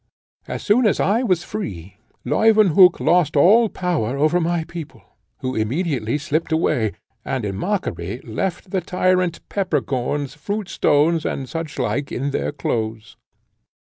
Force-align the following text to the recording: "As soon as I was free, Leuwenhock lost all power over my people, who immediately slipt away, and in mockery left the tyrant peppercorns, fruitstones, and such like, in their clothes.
"As 0.47 0.63
soon 0.63 0.87
as 0.87 0.99
I 0.99 1.21
was 1.21 1.43
free, 1.43 1.97
Leuwenhock 2.25 2.99
lost 2.99 3.37
all 3.37 3.69
power 3.69 4.17
over 4.17 4.41
my 4.41 4.63
people, 4.63 5.03
who 5.41 5.53
immediately 5.53 6.17
slipt 6.17 6.51
away, 6.51 6.93
and 7.23 7.45
in 7.45 7.55
mockery 7.55 8.19
left 8.23 8.71
the 8.71 8.81
tyrant 8.81 9.47
peppercorns, 9.47 10.33
fruitstones, 10.33 11.23
and 11.23 11.47
such 11.47 11.77
like, 11.77 12.11
in 12.11 12.31
their 12.31 12.51
clothes. 12.51 13.15